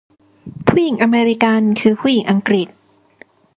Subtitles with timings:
[0.67, 2.67] ผู้หญิงอเมริกันคือผู้หญิงอังกฤษ